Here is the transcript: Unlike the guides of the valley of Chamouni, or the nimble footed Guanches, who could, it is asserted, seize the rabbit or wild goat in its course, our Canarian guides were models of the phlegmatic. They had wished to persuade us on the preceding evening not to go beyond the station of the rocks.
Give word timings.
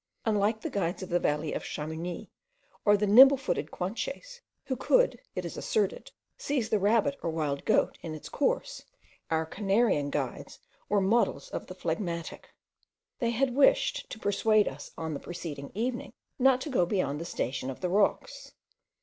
Unlike 0.25 0.61
the 0.61 0.71
guides 0.71 1.03
of 1.03 1.09
the 1.09 1.19
valley 1.19 1.53
of 1.53 1.61
Chamouni, 1.63 2.31
or 2.85 2.97
the 2.97 3.05
nimble 3.05 3.37
footed 3.37 3.69
Guanches, 3.69 4.41
who 4.65 4.75
could, 4.75 5.19
it 5.35 5.45
is 5.45 5.57
asserted, 5.57 6.09
seize 6.39 6.69
the 6.69 6.79
rabbit 6.79 7.17
or 7.21 7.29
wild 7.29 7.63
goat 7.65 7.99
in 8.01 8.15
its 8.15 8.27
course, 8.27 8.83
our 9.29 9.45
Canarian 9.45 10.09
guides 10.09 10.57
were 10.89 11.01
models 11.01 11.49
of 11.49 11.67
the 11.67 11.75
phlegmatic. 11.75 12.49
They 13.19 13.29
had 13.29 13.53
wished 13.53 14.09
to 14.09 14.17
persuade 14.17 14.67
us 14.67 14.89
on 14.97 15.13
the 15.13 15.19
preceding 15.19 15.71
evening 15.75 16.13
not 16.39 16.61
to 16.61 16.71
go 16.71 16.87
beyond 16.87 17.21
the 17.21 17.23
station 17.25 17.69
of 17.69 17.81
the 17.81 17.89
rocks. 17.89 18.53